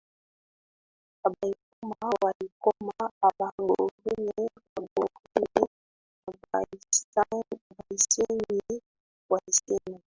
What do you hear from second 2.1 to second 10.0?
Waikoma Abhangoreme Wangoreme Abhaisenye Waisenye